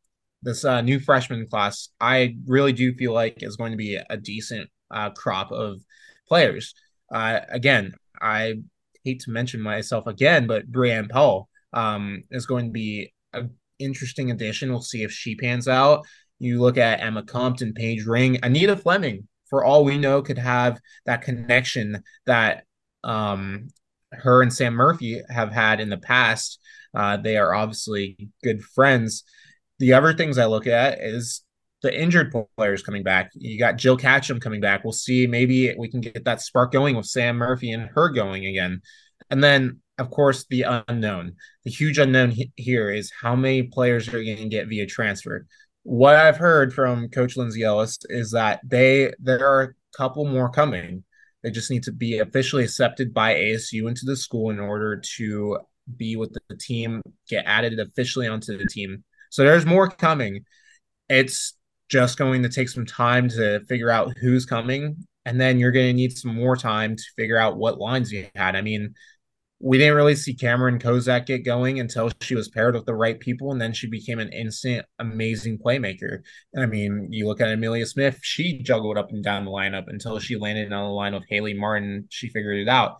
this 0.42 0.66
uh, 0.66 0.82
new 0.82 1.00
freshman 1.00 1.46
class, 1.46 1.88
I 1.98 2.36
really 2.44 2.74
do 2.74 2.92
feel 2.92 3.14
like 3.14 3.42
is 3.42 3.56
going 3.56 3.70
to 3.70 3.78
be 3.78 3.98
a 4.10 4.18
decent 4.18 4.68
uh, 4.90 5.08
crop 5.12 5.50
of 5.50 5.80
players. 6.28 6.74
Uh, 7.10 7.40
again, 7.48 7.94
I 8.20 8.56
hate 9.02 9.20
to 9.20 9.30
mention 9.30 9.62
myself 9.62 10.06
again, 10.06 10.46
but 10.46 10.70
Brianne 10.70 11.08
Powell 11.08 11.48
um, 11.72 12.24
is 12.30 12.44
going 12.44 12.66
to 12.66 12.70
be 12.70 13.14
a 13.32 13.44
interesting 13.78 14.30
addition. 14.30 14.70
We'll 14.70 14.80
see 14.80 15.02
if 15.02 15.12
she 15.12 15.34
pans 15.34 15.68
out. 15.68 16.06
You 16.38 16.60
look 16.60 16.78
at 16.78 17.00
Emma 17.00 17.22
Compton, 17.22 17.74
Paige 17.74 18.06
Ring, 18.06 18.38
Anita 18.42 18.76
Fleming, 18.76 19.26
for 19.50 19.64
all 19.64 19.84
we 19.84 19.98
know, 19.98 20.22
could 20.22 20.38
have 20.38 20.80
that 21.06 21.22
connection 21.22 22.02
that 22.26 22.64
um, 23.02 23.68
her 24.12 24.42
and 24.42 24.52
Sam 24.52 24.74
Murphy 24.74 25.22
have 25.28 25.52
had 25.52 25.80
in 25.80 25.88
the 25.88 25.98
past. 25.98 26.60
Uh, 26.94 27.16
they 27.16 27.36
are 27.36 27.54
obviously 27.54 28.28
good 28.42 28.62
friends. 28.62 29.24
The 29.78 29.94
other 29.94 30.12
things 30.12 30.38
I 30.38 30.46
look 30.46 30.66
at 30.66 31.00
is 31.00 31.42
the 31.82 31.96
injured 31.96 32.34
players 32.56 32.82
coming 32.82 33.02
back. 33.02 33.30
You 33.34 33.58
got 33.58 33.76
Jill 33.76 33.96
Catchum 33.96 34.40
coming 34.40 34.60
back. 34.60 34.82
We'll 34.84 34.92
see. 34.92 35.26
Maybe 35.26 35.74
we 35.76 35.88
can 35.88 36.00
get 36.00 36.24
that 36.24 36.40
spark 36.40 36.72
going 36.72 36.96
with 36.96 37.06
Sam 37.06 37.36
Murphy 37.36 37.70
and 37.70 37.88
her 37.94 38.08
going 38.08 38.46
again. 38.46 38.82
And 39.30 39.42
then 39.42 39.80
of 39.98 40.10
course, 40.10 40.46
the 40.48 40.64
unknown. 40.88 41.34
The 41.64 41.70
huge 41.70 41.98
unknown 41.98 42.34
here 42.56 42.90
is 42.90 43.12
how 43.20 43.34
many 43.36 43.64
players 43.64 44.08
are 44.08 44.22
going 44.22 44.36
to 44.36 44.48
get 44.48 44.68
via 44.68 44.86
transfer. 44.86 45.46
What 45.82 46.16
I've 46.16 46.36
heard 46.36 46.72
from 46.72 47.08
Coach 47.08 47.36
Lindsay 47.36 47.62
Ellis 47.62 47.98
is 48.08 48.32
that 48.32 48.60
they 48.64 49.12
there 49.18 49.46
are 49.46 49.62
a 49.62 49.96
couple 49.96 50.24
more 50.26 50.50
coming. 50.50 51.04
They 51.42 51.50
just 51.50 51.70
need 51.70 51.84
to 51.84 51.92
be 51.92 52.18
officially 52.18 52.64
accepted 52.64 53.14
by 53.14 53.34
ASU 53.34 53.88
into 53.88 54.04
the 54.04 54.16
school 54.16 54.50
in 54.50 54.58
order 54.58 55.00
to 55.16 55.58
be 55.96 56.16
with 56.16 56.36
the 56.48 56.56
team, 56.56 57.02
get 57.28 57.44
added 57.46 57.78
officially 57.78 58.26
onto 58.26 58.58
the 58.58 58.66
team. 58.66 59.04
So 59.30 59.44
there's 59.44 59.66
more 59.66 59.88
coming. 59.88 60.44
It's 61.08 61.54
just 61.88 62.18
going 62.18 62.42
to 62.42 62.48
take 62.48 62.68
some 62.68 62.86
time 62.86 63.28
to 63.30 63.60
figure 63.66 63.90
out 63.90 64.12
who's 64.20 64.44
coming. 64.44 65.06
And 65.24 65.40
then 65.40 65.58
you're 65.58 65.72
going 65.72 65.88
to 65.88 65.92
need 65.92 66.16
some 66.16 66.34
more 66.34 66.56
time 66.56 66.96
to 66.96 67.02
figure 67.16 67.38
out 67.38 67.58
what 67.58 67.78
lines 67.78 68.10
you 68.12 68.26
had. 68.34 68.56
I 68.56 68.62
mean, 68.62 68.94
we 69.60 69.76
didn't 69.76 69.96
really 69.96 70.14
see 70.14 70.34
Cameron 70.34 70.78
Kozak 70.78 71.26
get 71.26 71.44
going 71.44 71.80
until 71.80 72.10
she 72.20 72.36
was 72.36 72.48
paired 72.48 72.74
with 72.74 72.86
the 72.86 72.94
right 72.94 73.18
people, 73.18 73.50
and 73.50 73.60
then 73.60 73.72
she 73.72 73.88
became 73.88 74.20
an 74.20 74.32
instant, 74.32 74.86
amazing 75.00 75.58
playmaker. 75.58 76.20
And 76.54 76.62
I 76.62 76.66
mean, 76.66 77.08
you 77.10 77.26
look 77.26 77.40
at 77.40 77.48
Amelia 77.48 77.86
Smith; 77.86 78.20
she 78.22 78.62
juggled 78.62 78.96
up 78.96 79.10
and 79.10 79.24
down 79.24 79.44
the 79.44 79.50
lineup 79.50 79.84
until 79.88 80.18
she 80.20 80.36
landed 80.36 80.72
on 80.72 80.84
the 80.84 80.90
line 80.90 81.14
with 81.14 81.28
Haley 81.28 81.54
Martin. 81.54 82.06
She 82.08 82.28
figured 82.28 82.58
it 82.58 82.68
out. 82.68 82.96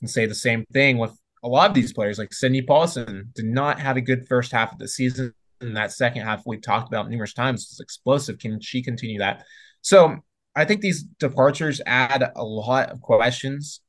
And 0.00 0.10
say 0.10 0.26
the 0.26 0.34
same 0.34 0.64
thing 0.72 0.98
with 0.98 1.16
a 1.44 1.48
lot 1.48 1.70
of 1.70 1.74
these 1.74 1.92
players, 1.92 2.18
like 2.18 2.32
Sydney 2.32 2.62
Paulson, 2.62 3.30
did 3.34 3.46
not 3.46 3.80
have 3.80 3.96
a 3.96 4.00
good 4.00 4.26
first 4.26 4.52
half 4.52 4.72
of 4.72 4.78
the 4.78 4.88
season. 4.88 5.32
And 5.60 5.76
that 5.76 5.92
second 5.92 6.22
half 6.22 6.42
we've 6.44 6.60
talked 6.60 6.88
about 6.88 7.08
numerous 7.08 7.32
times 7.32 7.68
was 7.70 7.80
explosive. 7.80 8.38
Can 8.38 8.60
she 8.60 8.82
continue 8.82 9.20
that? 9.20 9.44
So 9.80 10.16
I 10.54 10.64
think 10.64 10.80
these 10.80 11.04
departures 11.04 11.80
add 11.86 12.32
a 12.34 12.44
lot 12.44 12.90
of 12.90 13.00
questions 13.00 13.80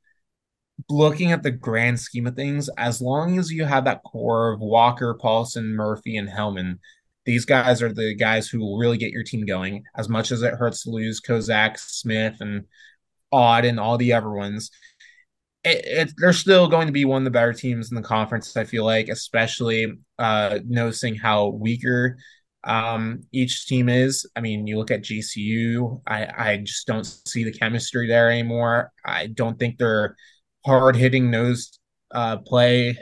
looking 0.88 1.32
at 1.32 1.42
the 1.42 1.50
grand 1.50 2.00
scheme 2.00 2.26
of 2.26 2.34
things, 2.34 2.68
as 2.76 3.00
long 3.00 3.38
as 3.38 3.52
you 3.52 3.64
have 3.64 3.84
that 3.84 4.02
core 4.02 4.52
of 4.52 4.60
Walker, 4.60 5.14
Paulson, 5.14 5.74
Murphy, 5.74 6.16
and 6.16 6.28
Hellman, 6.28 6.78
these 7.24 7.44
guys 7.44 7.80
are 7.82 7.92
the 7.92 8.14
guys 8.14 8.48
who 8.48 8.60
will 8.60 8.78
really 8.78 8.98
get 8.98 9.12
your 9.12 9.22
team 9.22 9.46
going. 9.46 9.84
As 9.96 10.08
much 10.08 10.30
as 10.30 10.42
it 10.42 10.54
hurts 10.54 10.84
to 10.84 10.90
lose 10.90 11.20
Kozak, 11.20 11.78
Smith, 11.78 12.36
and 12.40 12.64
Odd, 13.32 13.64
and 13.64 13.80
all 13.80 13.96
the 13.96 14.12
other 14.12 14.30
ones, 14.30 14.70
it, 15.64 15.84
it, 15.86 16.12
they're 16.18 16.32
still 16.32 16.68
going 16.68 16.86
to 16.86 16.92
be 16.92 17.04
one 17.04 17.22
of 17.22 17.24
the 17.24 17.30
better 17.30 17.54
teams 17.54 17.90
in 17.90 17.96
the 17.96 18.02
conference. 18.02 18.56
I 18.56 18.64
feel 18.64 18.84
like, 18.84 19.08
especially 19.08 19.94
uh, 20.18 20.58
noticing 20.66 21.14
how 21.14 21.48
weaker 21.48 22.18
um, 22.64 23.22
each 23.32 23.66
team 23.66 23.88
is. 23.88 24.26
I 24.36 24.40
mean, 24.40 24.66
you 24.66 24.78
look 24.78 24.90
at 24.90 25.02
GCU. 25.02 26.02
I 26.06 26.28
I 26.36 26.56
just 26.58 26.86
don't 26.86 27.04
see 27.04 27.44
the 27.44 27.52
chemistry 27.52 28.06
there 28.06 28.30
anymore. 28.30 28.92
I 29.04 29.28
don't 29.28 29.58
think 29.58 29.78
they're 29.78 30.16
hard 30.64 30.96
hitting 30.96 31.30
nose 31.30 31.78
uh, 32.12 32.38
play 32.38 32.96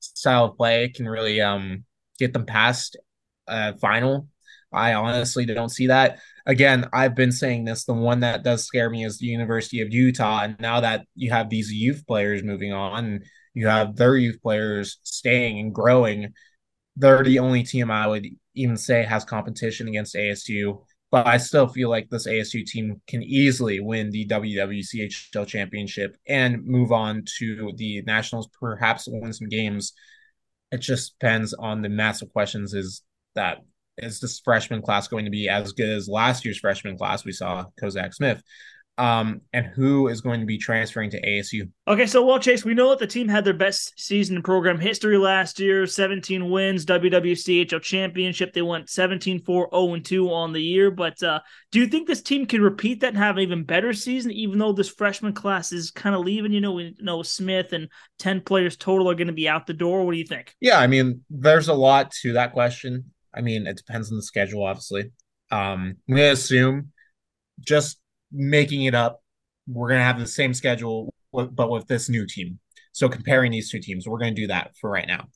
style 0.00 0.46
of 0.46 0.56
play 0.56 0.88
can 0.88 1.08
really 1.08 1.40
um, 1.40 1.84
get 2.18 2.32
them 2.32 2.46
past 2.46 2.96
uh, 3.48 3.72
final. 3.74 4.28
I 4.72 4.94
honestly 4.94 5.46
don't 5.46 5.70
see 5.70 5.88
that. 5.88 6.18
Again, 6.44 6.88
I've 6.92 7.14
been 7.14 7.32
saying 7.32 7.64
this. 7.64 7.84
The 7.84 7.94
one 7.94 8.20
that 8.20 8.42
does 8.42 8.64
scare 8.64 8.90
me 8.90 9.04
is 9.04 9.18
the 9.18 9.26
University 9.26 9.80
of 9.80 9.92
Utah. 9.92 10.42
And 10.42 10.56
now 10.60 10.80
that 10.80 11.06
you 11.14 11.30
have 11.30 11.48
these 11.48 11.72
youth 11.72 12.06
players 12.06 12.42
moving 12.42 12.72
on, 12.72 13.20
you 13.54 13.68
have 13.68 13.96
their 13.96 14.16
youth 14.16 14.40
players 14.42 14.98
staying 15.02 15.58
and 15.58 15.74
growing, 15.74 16.34
they're 16.96 17.24
the 17.24 17.38
only 17.38 17.62
team 17.62 17.90
I 17.90 18.06
would 18.06 18.26
even 18.54 18.76
say 18.76 19.04
has 19.04 19.24
competition 19.24 19.88
against 19.88 20.14
ASU 20.14 20.82
but 21.10 21.26
I 21.26 21.36
still 21.36 21.68
feel 21.68 21.88
like 21.88 22.08
this 22.08 22.26
ASU 22.26 22.64
team 22.64 23.00
can 23.06 23.22
easily 23.22 23.80
win 23.80 24.10
the 24.10 24.26
WWCHL 24.26 25.46
championship 25.46 26.16
and 26.28 26.64
move 26.64 26.92
on 26.92 27.24
to 27.38 27.72
the 27.76 28.02
Nationals, 28.02 28.48
perhaps 28.60 29.08
win 29.08 29.32
some 29.32 29.48
games. 29.48 29.92
It 30.72 30.78
just 30.78 31.18
depends 31.18 31.54
on 31.54 31.82
the 31.82 31.88
massive 31.88 32.32
questions 32.32 32.74
is 32.74 33.02
that 33.34 33.58
is 33.98 34.20
this 34.20 34.40
freshman 34.40 34.82
class 34.82 35.08
going 35.08 35.24
to 35.24 35.30
be 35.30 35.48
as 35.48 35.72
good 35.72 35.88
as 35.88 36.08
last 36.08 36.44
year's 36.44 36.58
freshman 36.58 36.98
class 36.98 37.24
we 37.24 37.32
saw 37.32 37.66
Kozak 37.80 38.12
Smith? 38.12 38.42
Um, 38.98 39.42
and 39.52 39.66
who 39.66 40.08
is 40.08 40.22
going 40.22 40.40
to 40.40 40.46
be 40.46 40.56
transferring 40.56 41.10
to 41.10 41.20
ASU. 41.20 41.70
Okay, 41.86 42.06
so 42.06 42.24
well, 42.24 42.38
Chase, 42.38 42.64
we 42.64 42.72
know 42.72 42.90
that 42.90 42.98
the 42.98 43.06
team 43.06 43.28
had 43.28 43.44
their 43.44 43.54
best 43.54 43.92
season 43.98 44.36
in 44.36 44.42
program 44.42 44.78
history 44.78 45.18
last 45.18 45.60
year 45.60 45.86
17 45.86 46.50
wins, 46.50 46.86
WWCHL 46.86 47.82
championship. 47.82 48.52
They 48.52 48.62
went 48.62 48.88
17 48.88 49.42
4 49.42 49.68
0 49.72 49.96
2 49.98 50.32
on 50.32 50.52
the 50.52 50.62
year. 50.62 50.90
But 50.90 51.22
uh, 51.22 51.40
do 51.72 51.78
you 51.78 51.86
think 51.86 52.06
this 52.06 52.22
team 52.22 52.46
can 52.46 52.62
repeat 52.62 53.00
that 53.00 53.08
and 53.08 53.18
have 53.18 53.36
an 53.36 53.42
even 53.42 53.64
better 53.64 53.92
season, 53.92 54.32
even 54.32 54.58
though 54.58 54.72
this 54.72 54.88
freshman 54.88 55.34
class 55.34 55.72
is 55.72 55.90
kind 55.90 56.14
of 56.14 56.24
leaving? 56.24 56.52
You 56.52 56.62
know, 56.62 56.72
we 56.72 56.96
know 56.98 57.22
Smith 57.22 57.72
and 57.74 57.88
10 58.18 58.40
players 58.42 58.76
total 58.76 59.10
are 59.10 59.14
going 59.14 59.26
to 59.26 59.32
be 59.32 59.48
out 59.48 59.66
the 59.66 59.74
door. 59.74 60.04
What 60.04 60.12
do 60.12 60.18
you 60.18 60.26
think? 60.26 60.54
Yeah, 60.60 60.78
I 60.78 60.86
mean, 60.86 61.22
there's 61.28 61.68
a 61.68 61.74
lot 61.74 62.12
to 62.22 62.32
that 62.34 62.52
question. 62.52 63.12
I 63.34 63.42
mean, 63.42 63.66
it 63.66 63.76
depends 63.76 64.10
on 64.10 64.16
the 64.16 64.22
schedule, 64.22 64.64
obviously. 64.64 65.10
Um, 65.50 65.96
I'm 66.08 66.14
going 66.14 66.16
to 66.16 66.30
assume 66.30 66.92
just 67.60 67.98
making 68.36 68.84
it 68.84 68.94
up. 68.94 69.22
We're 69.66 69.88
going 69.88 70.00
to 70.00 70.04
have 70.04 70.18
the 70.18 70.26
same 70.26 70.54
schedule, 70.54 71.12
but 71.32 71.70
with 71.70 71.86
this 71.88 72.08
new 72.08 72.26
team. 72.26 72.58
So 72.92 73.08
comparing 73.08 73.52
these 73.52 73.70
two 73.70 73.80
teams, 73.80 74.06
we're 74.06 74.18
going 74.18 74.34
to 74.34 74.40
do 74.40 74.46
that 74.48 74.72
for 74.80 74.88
right 74.90 75.06
now. 75.06 75.28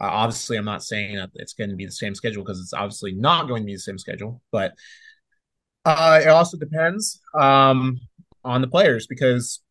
Uh, 0.00 0.08
obviously, 0.10 0.56
I'm 0.56 0.64
not 0.64 0.82
saying 0.82 1.16
that 1.16 1.30
it's 1.34 1.54
going 1.54 1.70
to 1.70 1.76
be 1.76 1.86
the 1.86 1.92
same 1.92 2.14
schedule 2.14 2.42
because 2.42 2.60
it's 2.60 2.74
obviously 2.74 3.12
not 3.12 3.48
going 3.48 3.62
to 3.62 3.66
be 3.66 3.74
the 3.74 3.80
same 3.80 3.98
schedule, 3.98 4.42
but 4.52 4.74
uh, 5.84 6.20
it 6.22 6.28
also 6.28 6.58
depends 6.58 7.20
um, 7.38 7.98
on 8.44 8.60
the 8.60 8.66
players 8.66 9.06
because 9.06 9.62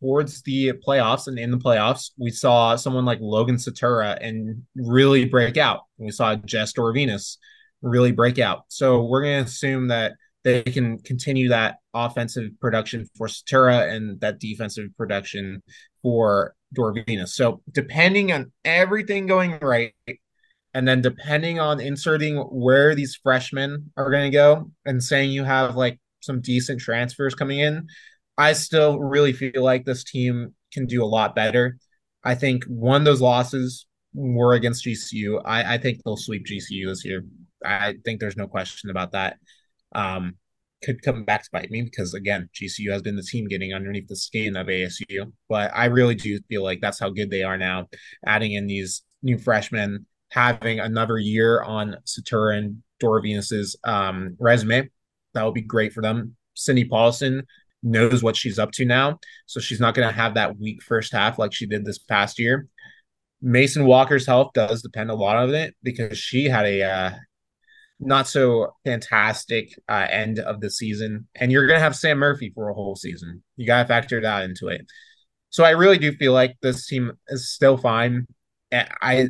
towards 0.00 0.42
the 0.42 0.72
playoffs 0.86 1.28
and 1.28 1.38
in 1.38 1.52
the 1.52 1.58
playoffs, 1.58 2.10
we 2.18 2.30
saw 2.30 2.74
someone 2.74 3.04
like 3.04 3.18
Logan 3.20 3.56
Satura 3.56 4.18
and 4.20 4.62
really 4.74 5.26
break 5.26 5.56
out. 5.56 5.82
We 5.98 6.10
saw 6.10 6.34
Jess 6.34 6.72
Dorvinus 6.72 7.36
really 7.82 8.10
break 8.10 8.40
out. 8.40 8.64
So 8.68 9.04
we're 9.04 9.22
going 9.22 9.44
to 9.44 9.48
assume 9.48 9.88
that 9.88 10.14
they 10.44 10.62
can 10.62 10.98
continue 10.98 11.48
that 11.48 11.76
offensive 11.94 12.50
production 12.60 13.08
for 13.16 13.26
Satura 13.28 13.92
and 13.92 14.20
that 14.20 14.40
defensive 14.40 14.88
production 14.96 15.62
for 16.02 16.54
Dorvina. 16.76 17.28
So 17.28 17.62
depending 17.70 18.32
on 18.32 18.52
everything 18.64 19.26
going 19.26 19.58
right, 19.60 19.94
and 20.74 20.88
then 20.88 21.02
depending 21.02 21.60
on 21.60 21.80
inserting 21.80 22.38
where 22.38 22.94
these 22.94 23.18
freshmen 23.22 23.92
are 23.96 24.10
going 24.10 24.30
to 24.30 24.36
go, 24.36 24.70
and 24.84 25.02
saying 25.02 25.30
you 25.30 25.44
have 25.44 25.76
like 25.76 26.00
some 26.20 26.40
decent 26.40 26.80
transfers 26.80 27.34
coming 27.34 27.60
in, 27.60 27.86
I 28.38 28.54
still 28.54 28.98
really 28.98 29.32
feel 29.32 29.62
like 29.62 29.84
this 29.84 30.02
team 30.04 30.54
can 30.72 30.86
do 30.86 31.04
a 31.04 31.06
lot 31.06 31.34
better. 31.34 31.76
I 32.24 32.34
think 32.34 32.64
one 32.64 33.02
of 33.02 33.04
those 33.04 33.20
losses 33.20 33.86
were 34.14 34.54
against 34.54 34.84
GCU. 34.84 35.42
I, 35.44 35.74
I 35.74 35.78
think 35.78 36.02
they'll 36.02 36.16
sweep 36.16 36.46
GCU 36.46 36.86
this 36.86 37.04
year. 37.04 37.24
I 37.64 37.94
think 38.04 38.18
there's 38.20 38.36
no 38.36 38.48
question 38.48 38.90
about 38.90 39.12
that 39.12 39.36
um, 39.94 40.34
could 40.82 41.02
come 41.02 41.24
back 41.24 41.44
to 41.44 41.48
bite 41.52 41.70
me 41.70 41.82
because 41.82 42.14
again, 42.14 42.48
GCU 42.54 42.90
has 42.92 43.02
been 43.02 43.16
the 43.16 43.22
team 43.22 43.46
getting 43.46 43.72
underneath 43.72 44.08
the 44.08 44.16
skin 44.16 44.56
of 44.56 44.66
ASU. 44.66 45.32
But 45.48 45.70
I 45.74 45.86
really 45.86 46.14
do 46.14 46.38
feel 46.48 46.62
like 46.62 46.80
that's 46.80 46.98
how 46.98 47.10
good 47.10 47.30
they 47.30 47.42
are 47.42 47.56
now, 47.56 47.88
adding 48.26 48.52
in 48.52 48.66
these 48.66 49.02
new 49.22 49.38
freshmen, 49.38 50.06
having 50.30 50.80
another 50.80 51.18
year 51.18 51.62
on 51.62 51.96
Satura 52.06 52.58
and 52.58 52.82
Dora 52.98 53.22
um, 53.84 54.36
resume. 54.38 54.90
That 55.34 55.42
will 55.42 55.52
be 55.52 55.62
great 55.62 55.92
for 55.92 56.02
them. 56.02 56.36
Sydney 56.54 56.84
Paulson 56.84 57.44
knows 57.82 58.22
what 58.22 58.36
she's 58.36 58.58
up 58.58 58.70
to 58.72 58.84
now, 58.84 59.18
so 59.46 59.60
she's 59.60 59.80
not 59.80 59.94
going 59.94 60.06
to 60.06 60.14
have 60.14 60.34
that 60.34 60.58
weak 60.58 60.82
first 60.82 61.12
half 61.12 61.38
like 61.38 61.52
she 61.52 61.66
did 61.66 61.84
this 61.84 61.98
past 61.98 62.38
year. 62.38 62.68
Mason 63.40 63.86
Walker's 63.86 64.26
health 64.26 64.52
does 64.54 64.82
depend 64.82 65.10
a 65.10 65.14
lot 65.14 65.36
on 65.36 65.54
it 65.54 65.74
because 65.82 66.16
she 66.16 66.44
had 66.44 66.64
a 66.64 66.82
uh, 66.82 67.10
not 68.04 68.28
so 68.28 68.74
fantastic 68.84 69.74
uh, 69.88 70.06
end 70.10 70.38
of 70.38 70.60
the 70.60 70.70
season, 70.70 71.26
and 71.34 71.52
you're 71.52 71.66
going 71.66 71.78
to 71.78 71.82
have 71.82 71.96
Sam 71.96 72.18
Murphy 72.18 72.52
for 72.54 72.68
a 72.68 72.74
whole 72.74 72.96
season. 72.96 73.42
You 73.56 73.66
got 73.66 73.82
to 73.82 73.88
factor 73.88 74.20
that 74.20 74.44
into 74.44 74.68
it. 74.68 74.86
So 75.50 75.64
I 75.64 75.70
really 75.70 75.98
do 75.98 76.12
feel 76.12 76.32
like 76.32 76.56
this 76.62 76.86
team 76.86 77.12
is 77.28 77.50
still 77.50 77.76
fine. 77.76 78.26
I 78.72 79.28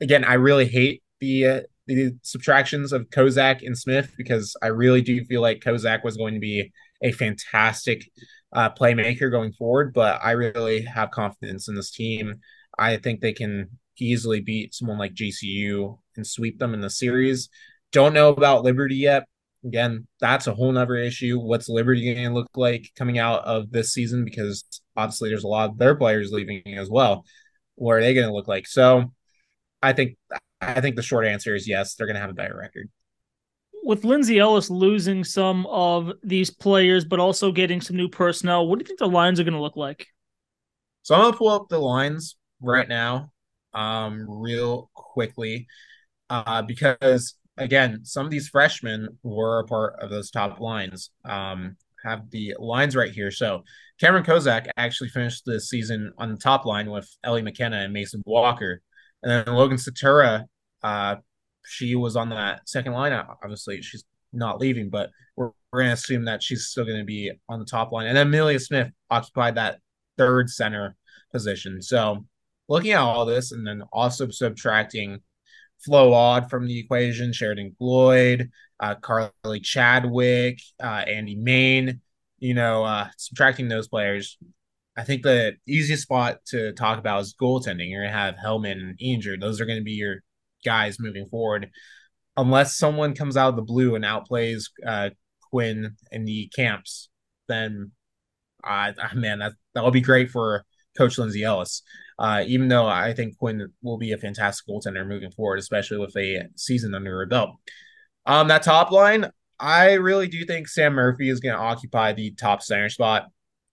again, 0.00 0.24
I 0.24 0.34
really 0.34 0.66
hate 0.66 1.02
the 1.20 1.46
uh, 1.46 1.60
the 1.86 2.12
subtractions 2.22 2.92
of 2.92 3.08
Kozak 3.10 3.66
and 3.66 3.76
Smith 3.76 4.12
because 4.16 4.54
I 4.62 4.68
really 4.68 5.00
do 5.00 5.24
feel 5.24 5.40
like 5.40 5.60
Kozak 5.60 6.04
was 6.04 6.16
going 6.16 6.34
to 6.34 6.40
be 6.40 6.70
a 7.02 7.12
fantastic 7.12 8.10
uh, 8.52 8.70
playmaker 8.70 9.30
going 9.30 9.52
forward. 9.52 9.94
But 9.94 10.20
I 10.22 10.32
really 10.32 10.82
have 10.82 11.10
confidence 11.10 11.68
in 11.68 11.74
this 11.74 11.90
team. 11.90 12.40
I 12.78 12.98
think 12.98 13.20
they 13.20 13.32
can 13.32 13.68
easily 13.98 14.40
beat 14.40 14.74
someone 14.74 14.98
like 14.98 15.14
GCU 15.14 15.98
and 16.16 16.26
sweep 16.26 16.58
them 16.58 16.74
in 16.74 16.80
the 16.80 16.90
series. 16.90 17.48
Don't 17.92 18.14
know 18.14 18.30
about 18.30 18.64
Liberty 18.64 18.96
yet. 18.96 19.24
Again, 19.64 20.06
that's 20.18 20.48
a 20.48 20.54
whole 20.54 20.72
nother 20.72 20.96
issue. 20.96 21.38
What's 21.38 21.68
Liberty 21.68 22.12
going 22.12 22.26
to 22.26 22.34
look 22.34 22.50
like 22.56 22.90
coming 22.96 23.18
out 23.18 23.44
of 23.44 23.70
this 23.70 23.92
season? 23.92 24.24
Because 24.24 24.64
obviously 24.96 25.28
there's 25.28 25.44
a 25.44 25.48
lot 25.48 25.70
of 25.70 25.78
their 25.78 25.94
players 25.94 26.32
leaving 26.32 26.62
as 26.76 26.90
well. 26.90 27.24
What 27.76 27.92
are 27.92 28.00
they 28.00 28.14
going 28.14 28.26
to 28.26 28.34
look 28.34 28.48
like? 28.48 28.66
So 28.66 29.12
I 29.82 29.92
think 29.92 30.16
I 30.60 30.80
think 30.80 30.96
the 30.96 31.02
short 31.02 31.26
answer 31.26 31.54
is 31.54 31.68
yes, 31.68 31.94
they're 31.94 32.06
going 32.06 32.14
to 32.14 32.20
have 32.20 32.30
a 32.30 32.34
better 32.34 32.56
record. 32.56 32.88
With 33.84 34.04
Lindsay 34.04 34.38
Ellis 34.38 34.70
losing 34.70 35.24
some 35.24 35.66
of 35.66 36.12
these 36.22 36.50
players, 36.50 37.04
but 37.04 37.18
also 37.18 37.50
getting 37.50 37.80
some 37.80 37.96
new 37.96 38.08
personnel, 38.08 38.66
what 38.66 38.78
do 38.78 38.84
you 38.84 38.86
think 38.86 39.00
the 39.00 39.08
lines 39.08 39.40
are 39.40 39.44
going 39.44 39.54
to 39.54 39.60
look 39.60 39.76
like? 39.76 40.06
So 41.02 41.16
I'm 41.16 41.22
going 41.22 41.32
to 41.32 41.38
pull 41.38 41.48
up 41.48 41.68
the 41.68 41.80
lines 41.80 42.36
right 42.60 42.88
now, 42.88 43.32
um, 43.74 44.24
real 44.28 44.88
quickly, 44.94 45.66
uh, 46.30 46.62
because 46.62 47.34
again, 47.56 48.04
some 48.04 48.24
of 48.24 48.30
these 48.30 48.48
freshmen 48.48 49.18
were 49.22 49.60
a 49.60 49.66
part 49.66 49.96
of 50.00 50.10
those 50.10 50.30
top 50.30 50.60
lines. 50.60 51.10
Um, 51.24 51.76
have 52.04 52.30
the 52.30 52.54
lines 52.58 52.96
right 52.96 53.12
here. 53.12 53.30
So 53.30 53.64
Cameron 54.00 54.24
Kozak 54.24 54.66
actually 54.76 55.10
finished 55.10 55.44
the 55.44 55.60
season 55.60 56.12
on 56.18 56.30
the 56.30 56.36
top 56.36 56.64
line 56.64 56.90
with 56.90 57.08
Ellie 57.24 57.42
McKenna 57.42 57.78
and 57.78 57.92
Mason 57.92 58.22
Walker. 58.26 58.82
And 59.22 59.46
then 59.46 59.54
Logan 59.54 59.78
Satura, 59.78 60.44
uh, 60.82 61.16
she 61.64 61.94
was 61.94 62.16
on 62.16 62.30
that 62.30 62.68
second 62.68 62.92
line. 62.92 63.12
Obviously, 63.12 63.82
she's 63.82 64.04
not 64.32 64.60
leaving, 64.60 64.90
but 64.90 65.10
we're, 65.36 65.50
we're 65.72 65.80
going 65.80 65.90
to 65.90 65.94
assume 65.94 66.24
that 66.24 66.42
she's 66.42 66.66
still 66.66 66.84
going 66.84 66.98
to 66.98 67.04
be 67.04 67.30
on 67.48 67.60
the 67.60 67.64
top 67.64 67.92
line. 67.92 68.06
And 68.06 68.16
then 68.16 68.26
Amelia 68.26 68.58
Smith 68.58 68.88
occupied 69.10 69.54
that 69.54 69.78
third 70.18 70.50
center 70.50 70.96
position. 71.30 71.80
So 71.82 72.26
looking 72.68 72.92
at 72.92 73.00
all 73.00 73.24
this 73.24 73.52
and 73.52 73.66
then 73.66 73.82
also 73.92 74.28
subtracting 74.30 75.20
Flo 75.84 76.12
Odd 76.12 76.50
from 76.50 76.66
the 76.66 76.78
equation, 76.78 77.32
Sheridan 77.32 77.74
Floyd, 77.78 78.50
uh, 78.80 78.94
Carly 78.96 79.60
Chadwick, 79.60 80.60
uh, 80.82 81.04
Andy 81.06 81.36
Main. 81.36 82.00
You 82.38 82.54
know, 82.54 82.84
uh, 82.84 83.08
subtracting 83.16 83.68
those 83.68 83.86
players, 83.86 84.36
I 84.96 85.04
think 85.04 85.22
the 85.22 85.54
easiest 85.66 86.02
spot 86.02 86.38
to 86.46 86.72
talk 86.72 86.98
about 86.98 87.22
is 87.22 87.34
goaltending. 87.40 87.90
You're 87.90 88.02
gonna 88.04 88.16
have 88.16 88.34
Hellman 88.34 88.72
and 88.72 88.96
Injured. 89.00 89.40
Those 89.40 89.60
are 89.60 89.66
gonna 89.66 89.82
be 89.82 89.92
your 89.92 90.22
guys 90.64 90.98
moving 90.98 91.28
forward, 91.28 91.70
unless 92.36 92.76
someone 92.76 93.14
comes 93.14 93.36
out 93.36 93.50
of 93.50 93.56
the 93.56 93.62
blue 93.62 93.94
and 93.94 94.04
outplays 94.04 94.64
uh, 94.86 95.10
Quinn 95.50 95.96
in 96.10 96.24
the 96.24 96.50
camps. 96.54 97.08
Then, 97.48 97.92
uh, 98.64 98.92
man, 99.14 99.38
that 99.38 99.52
that 99.74 99.84
will 99.84 99.90
be 99.90 100.00
great 100.00 100.30
for 100.30 100.64
Coach 100.96 101.18
Lindsay 101.18 101.44
Ellis. 101.44 101.82
Uh, 102.22 102.44
even 102.46 102.68
though 102.68 102.86
I 102.86 103.12
think 103.14 103.36
Quinn 103.36 103.68
will 103.82 103.98
be 103.98 104.12
a 104.12 104.16
fantastic 104.16 104.64
goaltender 104.68 105.04
moving 105.04 105.32
forward, 105.32 105.58
especially 105.58 105.98
with 105.98 106.16
a 106.16 106.44
season 106.54 106.94
under 106.94 107.18
her 107.18 107.26
belt. 107.26 107.50
Um, 108.26 108.46
that 108.46 108.62
top 108.62 108.92
line, 108.92 109.28
I 109.58 109.94
really 109.94 110.28
do 110.28 110.44
think 110.44 110.68
Sam 110.68 110.92
Murphy 110.92 111.28
is 111.28 111.40
going 111.40 111.56
to 111.56 111.60
occupy 111.60 112.12
the 112.12 112.30
top 112.30 112.62
center 112.62 112.88
spot. 112.88 113.24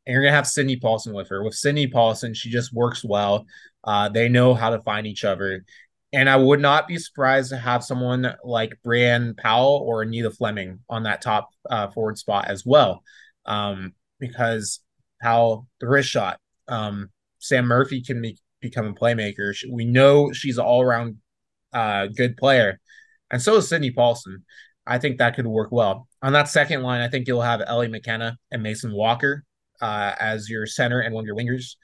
And 0.08 0.14
you're 0.14 0.24
going 0.24 0.32
to 0.32 0.36
have 0.36 0.48
Sydney 0.48 0.78
Paulson 0.78 1.14
with 1.14 1.30
her. 1.30 1.44
With 1.44 1.54
Sydney 1.54 1.86
Paulson, 1.86 2.34
she 2.34 2.50
just 2.50 2.74
works 2.74 3.06
well. 3.06 3.46
Uh, 3.84 4.10
they 4.10 4.28
know 4.28 4.56
how 4.56 4.72
to 4.72 4.82
find 4.82 5.06
each 5.06 5.24
other. 5.24 5.64
And 6.12 6.28
I 6.28 6.36
would 6.36 6.60
not 6.60 6.88
be 6.88 6.98
surprised 6.98 7.52
to 7.52 7.58
have 7.58 7.84
someone 7.84 8.34
like 8.44 8.80
Brianne 8.84 9.38
Powell 9.38 9.84
or 9.86 10.02
Anita 10.02 10.32
Fleming 10.32 10.80
on 10.90 11.04
that 11.04 11.22
top 11.22 11.50
uh, 11.70 11.90
forward 11.90 12.18
spot 12.18 12.48
as 12.48 12.66
well. 12.66 13.04
Um, 13.46 13.94
because 14.20 14.80
how 15.22 15.68
the 15.80 15.88
wrist 15.88 16.10
shot, 16.10 16.40
um, 16.68 17.12
Sam 17.40 17.66
Murphy 17.66 18.02
can 18.02 18.22
be, 18.22 18.38
become 18.62 18.88
a 18.88 18.94
playmaker. 18.94 19.54
We 19.72 19.86
know 19.86 20.32
she's 20.32 20.58
an 20.58 20.66
all 20.66 20.82
around 20.82 21.18
uh, 21.74 22.08
good 22.08 22.38
player, 22.38 22.80
and 23.32 23.42
so 23.42 23.56
is 23.58 23.68
Sydney 23.68 23.92
Paulson. 23.92 24.46
I 24.86 24.98
think 24.98 25.18
that 25.18 25.36
could 25.36 25.48
work 25.48 25.72
well. 25.72 26.08
On 26.22 26.34
that 26.34 26.50
second 26.50 26.82
line, 26.82 27.02
I 27.02 27.08
think 27.08 27.28
you'll 27.28 27.42
have 27.42 27.62
Ellie 27.66 27.88
McKenna 27.88 28.38
and 28.52 28.64
Mason 28.64 28.92
Walker 28.92 29.44
uh, 29.82 30.14
as 30.20 30.50
your 30.50 30.66
center 30.66 31.00
and 31.00 31.14
one 31.14 31.24
of 31.24 31.28
your 31.28 31.36
wingers. 31.36 31.76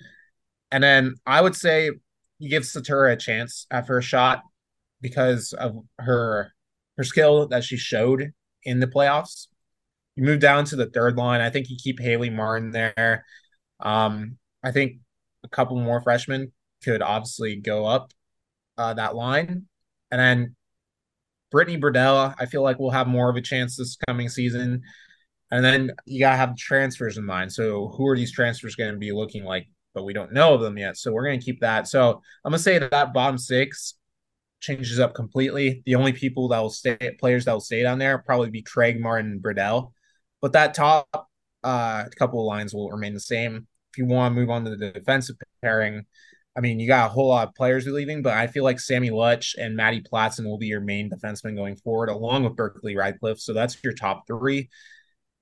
And 0.72 0.84
then 0.84 1.16
I 1.26 1.42
would 1.42 1.56
say 1.56 1.92
you 2.40 2.50
give 2.50 2.64
Satura 2.64 3.14
a 3.14 3.16
chance 3.16 3.68
at 3.72 3.88
first 3.88 4.08
shot 4.08 4.42
because 5.02 5.54
of 5.54 5.78
her 6.00 6.52
her 6.98 7.04
skill 7.04 7.48
that 7.50 7.64
she 7.64 7.78
showed 7.78 8.32
in 8.64 8.80
the 8.80 8.88
playoffs. 8.88 9.48
You 10.16 10.24
move 10.24 10.40
down 10.40 10.66
to 10.66 10.76
the 10.76 10.88
third 10.88 11.18
line. 11.18 11.42
I 11.42 11.50
think 11.50 11.70
you 11.70 11.78
keep 11.82 12.00
Haley 12.00 12.30
Martin 12.30 12.72
there. 12.72 13.26
Um, 13.80 14.38
I 14.64 14.72
think 14.72 15.00
a 15.46 15.50
couple 15.50 15.80
more 15.80 16.02
freshmen 16.02 16.52
could 16.84 17.02
obviously 17.02 17.56
go 17.56 17.86
up 17.86 18.12
uh, 18.78 18.94
that 18.96 19.16
line. 19.16 19.66
And 20.12 20.20
then 20.20 20.56
Brittany 21.52 21.78
Burdell, 21.78 22.36
I 22.38 22.46
feel 22.46 22.64
like 22.64 22.80
we'll 22.80 22.92
have 22.92 23.08
more 23.08 23.30
of 23.30 23.36
a 23.36 23.42
chance 23.42 23.78
this 23.78 23.98
coming 24.08 24.30
season. 24.30 24.82
And 25.52 25.64
then 25.64 25.92
you 26.06 26.20
gotta 26.20 26.38
have 26.38 26.58
transfers 26.58 27.18
in 27.18 27.26
mind. 27.26 27.52
So 27.54 27.94
who 27.96 28.08
are 28.08 28.18
these 28.18 28.32
transfers 28.32 28.76
going 28.76 28.92
to 28.92 28.98
be 28.98 29.12
looking 29.12 29.46
like? 29.46 29.68
But 29.94 30.04
we 30.04 30.14
don't 30.14 30.34
know 30.34 30.54
of 30.54 30.62
them 30.62 30.78
yet. 30.78 30.98
So 30.98 31.14
we're 31.14 31.26
going 31.26 31.40
to 31.40 31.46
keep 31.46 31.62
that. 31.62 31.88
So 31.88 32.22
I'm 32.44 32.52
gonna 32.52 32.60
say 32.60 32.80
that 32.80 32.92
that 32.92 33.14
bottom 33.14 33.38
six 33.38 33.94
changes 34.60 35.00
up 35.00 35.14
completely. 35.14 35.84
The 35.86 35.96
only 35.96 36.12
people 36.12 36.50
that 36.50 36.60
will 36.60 36.70
stay, 36.70 36.98
players 37.20 37.46
that 37.46 37.54
will 37.54 37.62
stay 37.62 37.84
down 37.84 38.00
there, 38.00 38.18
probably 38.18 38.50
be 38.50 38.62
Craig, 38.62 39.00
Martin, 39.00 39.40
Burdell. 39.40 39.94
But 40.42 40.54
that 40.54 40.74
top 40.74 41.30
uh, 41.64 42.06
couple 42.18 42.42
of 42.42 42.48
lines 42.48 42.74
will 42.74 42.90
remain 42.90 43.14
the 43.14 43.20
same. 43.20 43.68
If 43.96 44.00
you 44.00 44.08
want 44.08 44.36
to 44.36 44.40
move 44.42 44.50
on 44.50 44.66
to 44.66 44.76
the 44.76 44.92
defensive 44.92 45.38
pairing, 45.62 46.06
I 46.58 46.60
mean, 46.60 46.82
you 46.82 46.88
got 46.88 47.06
a 47.06 47.14
whole 47.14 47.30
lot 47.30 47.48
of 47.48 47.56
players 47.56 47.88
leaving, 47.88 48.22
but 48.22 48.34
I 48.34 48.48
feel 48.48 48.66
like 48.66 48.82
Sammy 48.82 49.10
Lutch 49.10 49.56
and 49.58 49.74
Maddie 49.74 50.02
Platson 50.02 50.44
will 50.46 50.58
be 50.58 50.68
your 50.68 50.82
main 50.82 51.10
defensemen 51.10 51.56
going 51.56 51.78
forward, 51.78 52.10
along 52.10 52.44
with 52.44 52.58
Berkeley 52.58 52.98
Radcliffe. 52.98 53.40
So 53.40 53.54
that's 53.54 53.82
your 53.86 53.94
top 53.94 54.28
three. 54.28 54.70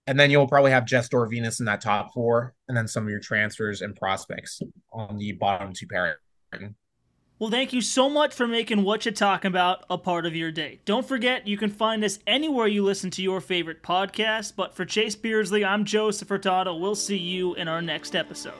And 0.06 0.20
then 0.20 0.30
you'll 0.30 0.48
probably 0.48 0.70
have 0.70 0.86
Jess 0.86 1.10
Venus 1.12 1.60
in 1.60 1.66
that 1.66 1.82
top 1.82 2.14
four, 2.14 2.54
and 2.68 2.78
then 2.78 2.88
some 2.88 3.06
of 3.06 3.10
your 3.10 3.20
transfers 3.20 3.82
and 3.82 3.96
prospects 3.96 4.62
on 4.92 5.18
the 5.18 5.32
bottom 5.32 5.74
two 5.74 5.88
pairing. 5.88 6.76
Well, 7.44 7.52
thank 7.52 7.74
you 7.74 7.82
so 7.82 8.10
much 8.10 8.34
for 8.34 8.48
making 8.48 8.84
what 8.84 9.04
you're 9.04 9.14
talking 9.14 9.50
about 9.50 9.84
a 9.90 9.98
part 9.98 10.26
of 10.26 10.34
your 10.34 10.50
day. 10.50 10.80
Don't 10.86 11.06
forget, 11.06 11.46
you 11.46 11.58
can 11.58 11.70
find 11.70 12.02
us 12.02 12.20
anywhere 12.26 12.68
you 12.68 12.86
listen 12.86 13.10
to 13.10 13.22
your 13.22 13.42
favorite 13.42 13.84
podcast. 13.84 14.54
But 14.56 14.74
for 14.74 14.86
Chase 14.86 15.18
Beardsley, 15.18 15.66
I'm 15.66 15.84
Joseph 15.84 16.30
Furtado. 16.30 16.80
We'll 16.80 16.96
see 16.96 17.18
you 17.18 17.54
in 17.56 17.68
our 17.68 17.82
next 17.82 18.16
episode. 18.16 18.54